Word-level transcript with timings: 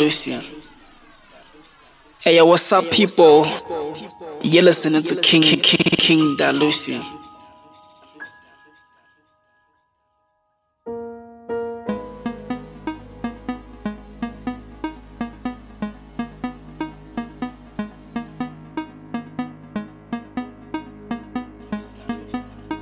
Dalusian. 0.00 0.40
Hey, 2.22 2.40
what's 2.40 2.72
up, 2.72 2.90
people? 2.90 3.46
You're 4.40 4.62
listening 4.62 5.02
to 5.02 5.16
King 5.16 5.42
King 5.42 5.60
King, 5.60 5.78
King 5.98 6.36
Dalusian. 6.38 7.02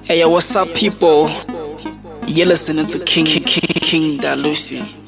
Hey, 0.04 0.20
yo, 0.20 0.28
what's 0.28 0.54
up, 0.54 0.72
people? 0.72 1.28
You're 2.28 2.46
listening 2.46 2.86
to 2.86 3.00
King 3.00 3.26
King 3.26 3.42
King, 3.42 3.80
King 3.80 4.18
Dalusian. 4.20 5.07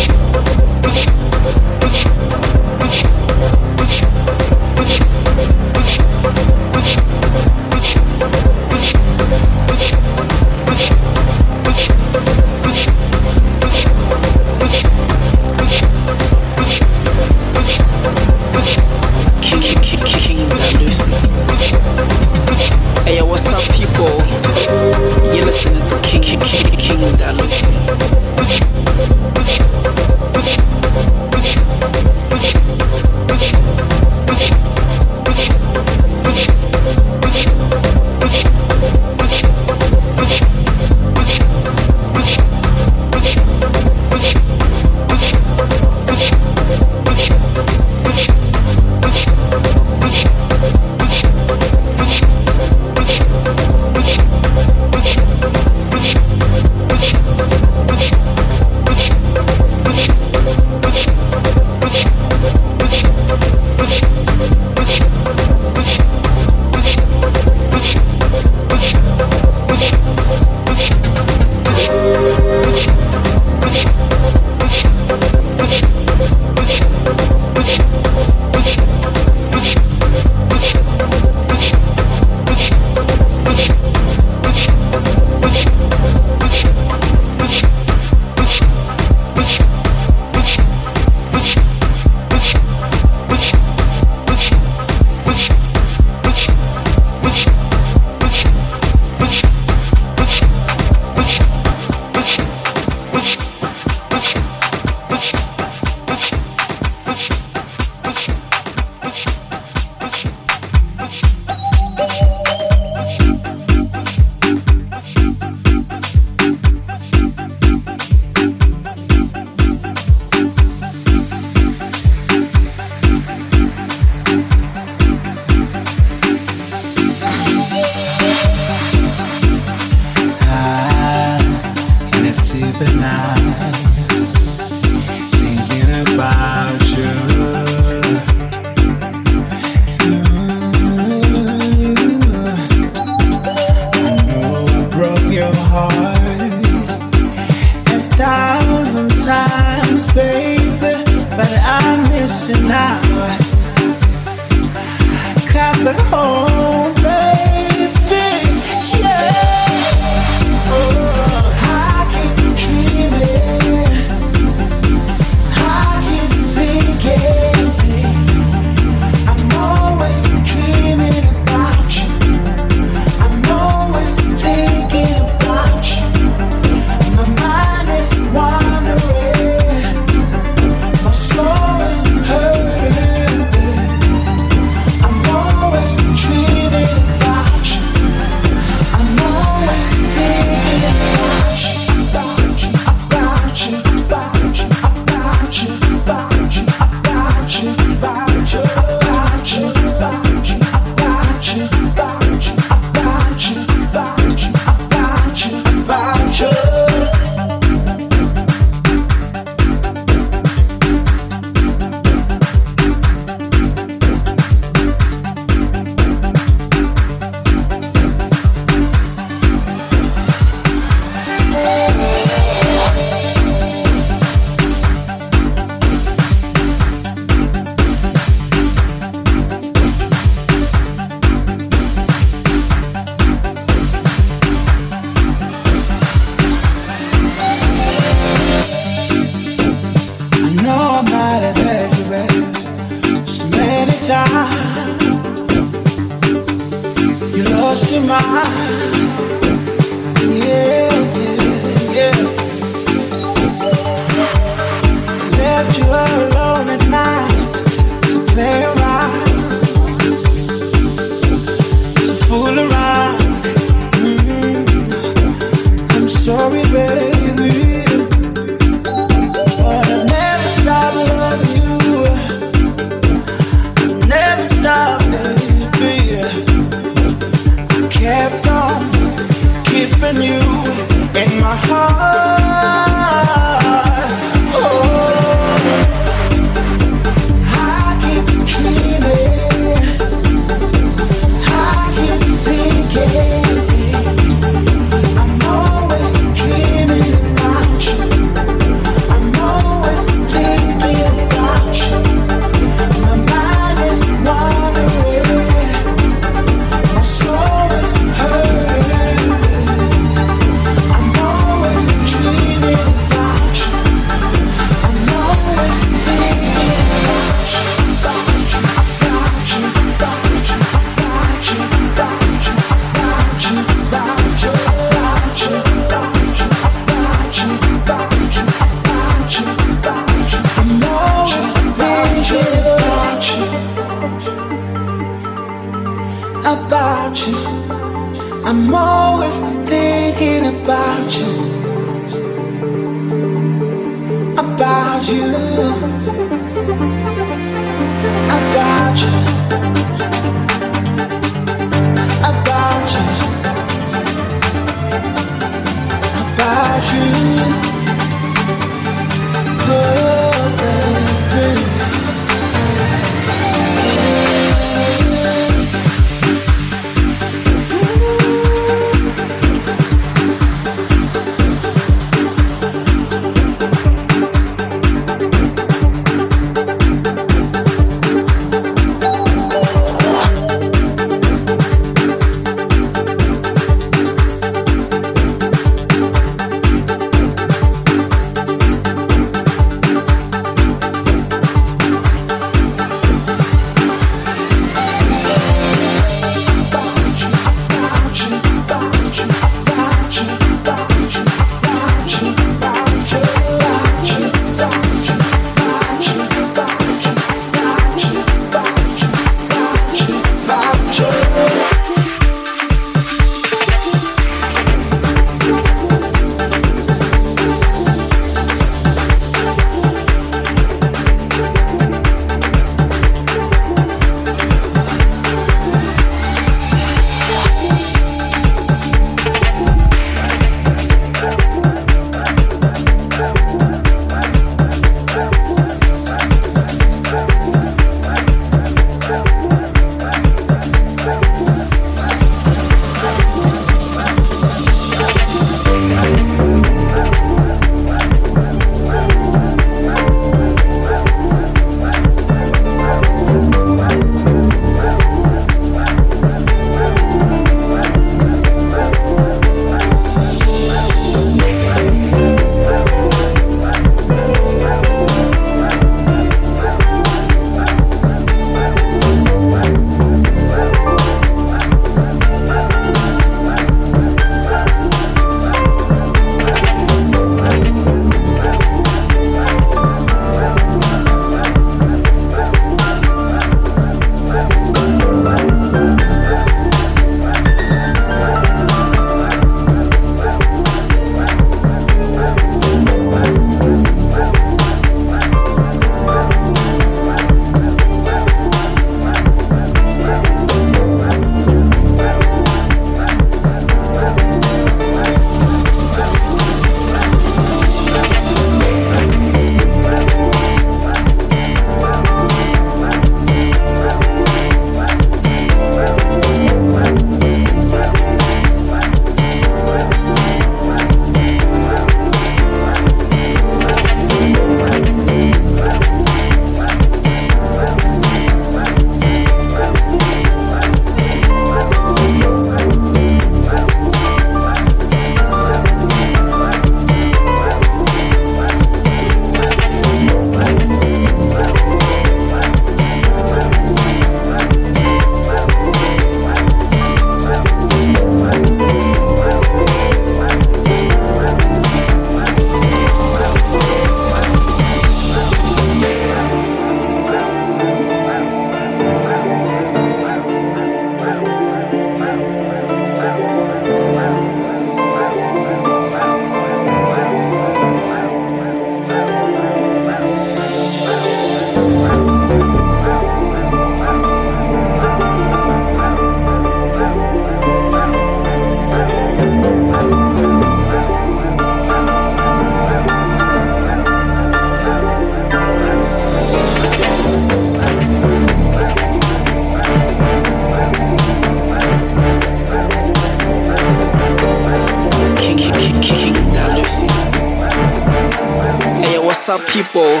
People? 599.72 600.00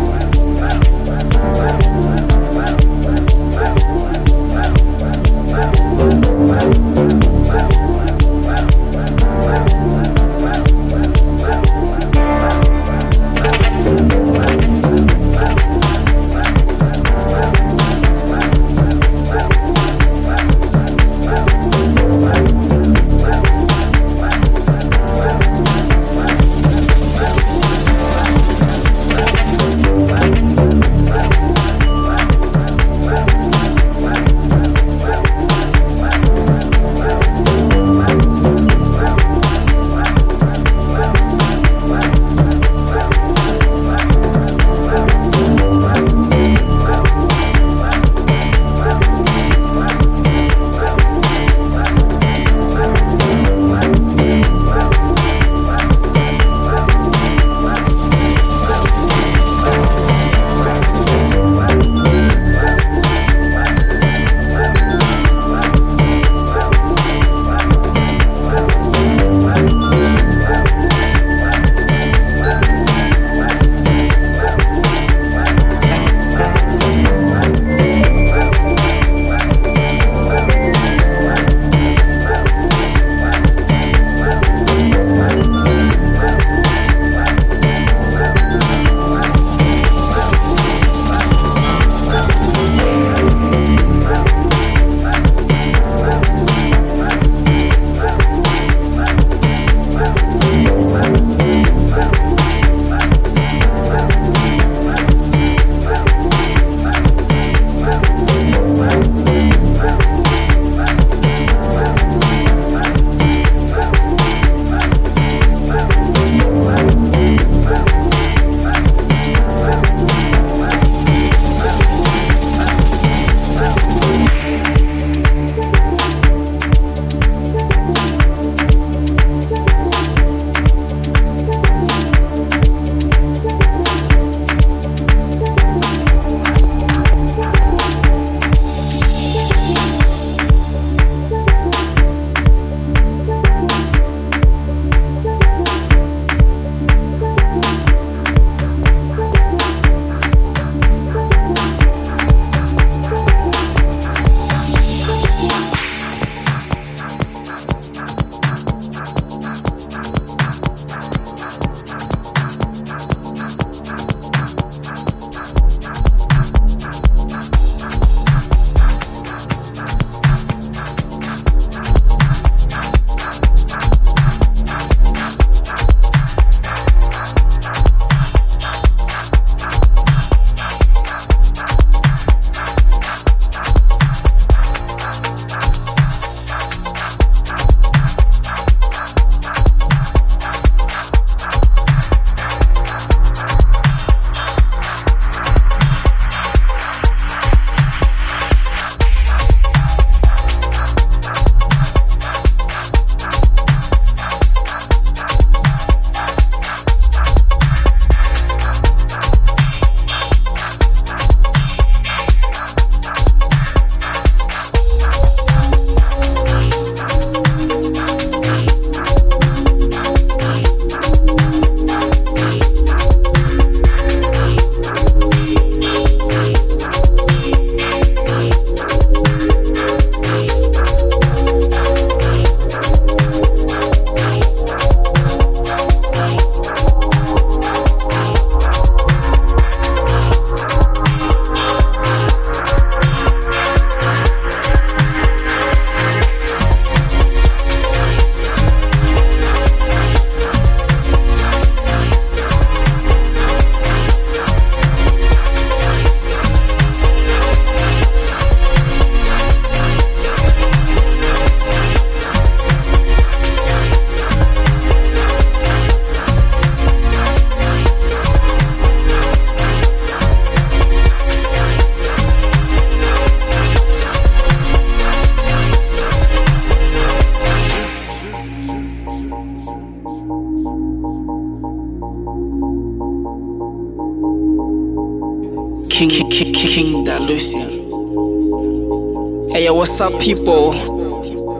people, 290.24 290.74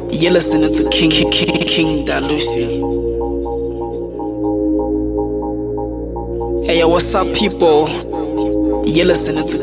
you're 0.10 0.32
listening 0.32 0.74
to 0.74 0.90
King 0.90 1.10
King 1.10 1.30
King, 1.68 2.06
Dalusi. 2.06 2.64
Hey, 6.66 6.82
what's 6.86 7.14
up, 7.14 7.28
people? 7.36 7.90
You're 8.86 9.08
listening 9.08 9.50
to 9.50 9.63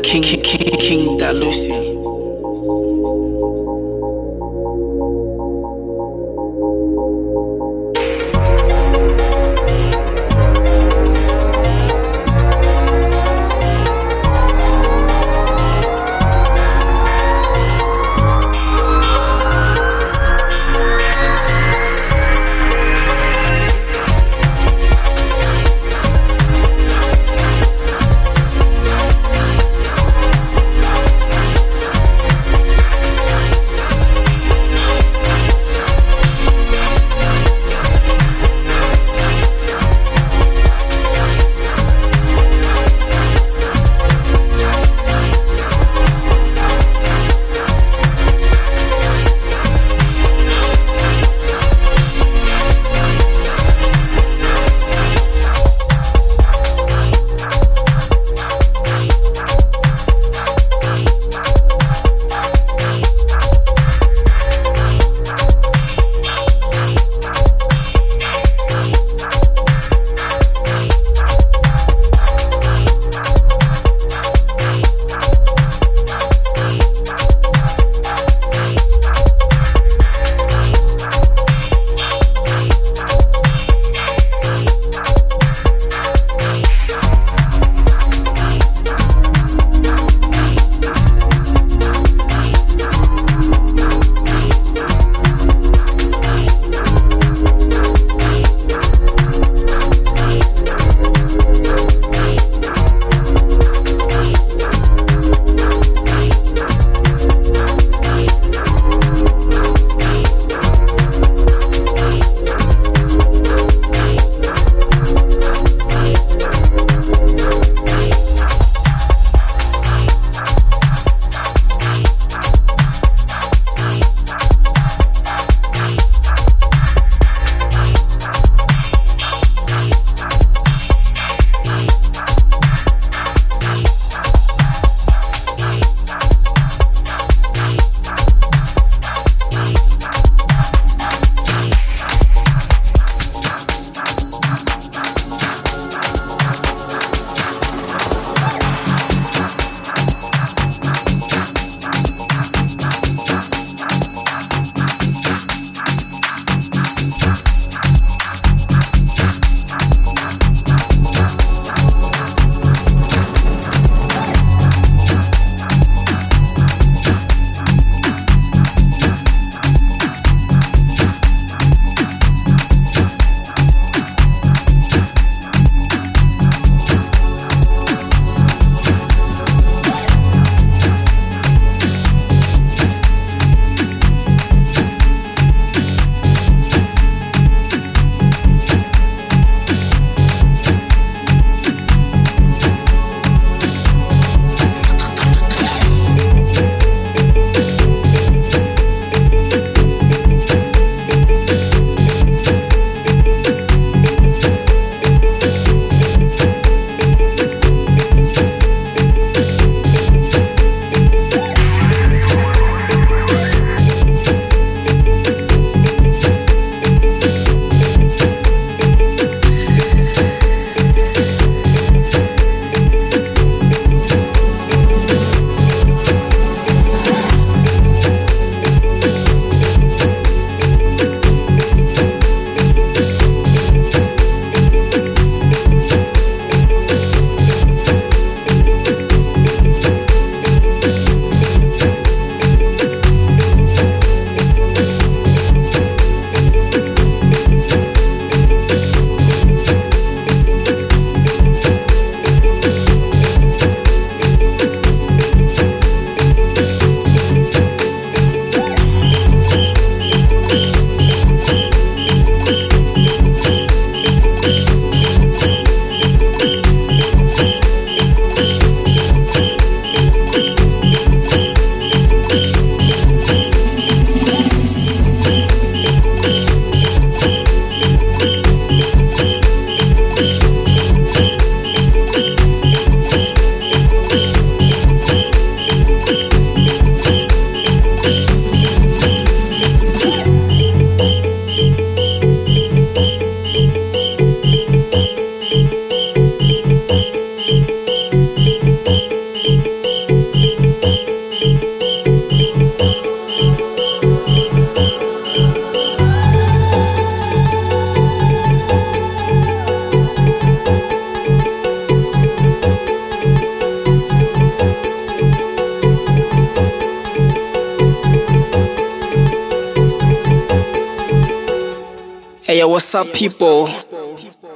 what's 322.93 323.07
up, 323.07 323.15
people? 323.15 323.69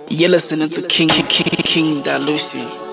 You're 0.10 0.30
listening 0.30 0.70
to 0.72 0.82
King 0.82 1.08
King 1.08 1.26
King, 1.28 1.64
King 1.64 2.04
Dalusi. 2.04 2.68
King 2.68 2.85